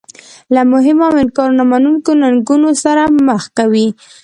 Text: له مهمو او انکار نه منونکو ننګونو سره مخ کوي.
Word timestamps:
له 0.53 0.61
مهمو 0.73 1.03
او 1.09 1.13
انکار 1.23 1.49
نه 1.59 1.63
منونکو 1.71 2.11
ننګونو 2.21 2.69
سره 2.83 3.03
مخ 3.27 3.43
کوي. 3.57 3.87